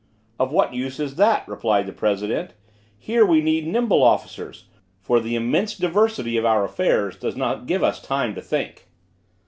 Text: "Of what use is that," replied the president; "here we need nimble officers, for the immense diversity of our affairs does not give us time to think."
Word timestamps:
"Of 0.39 0.51
what 0.51 0.73
use 0.73 0.99
is 0.99 1.13
that," 1.17 1.47
replied 1.47 1.85
the 1.85 1.93
president; 1.93 2.55
"here 2.97 3.23
we 3.23 3.39
need 3.39 3.67
nimble 3.67 4.01
officers, 4.01 4.65
for 4.99 5.19
the 5.19 5.35
immense 5.35 5.77
diversity 5.77 6.37
of 6.37 6.43
our 6.43 6.65
affairs 6.65 7.15
does 7.15 7.35
not 7.35 7.67
give 7.67 7.83
us 7.83 8.01
time 8.01 8.33
to 8.33 8.41
think." 8.41 8.87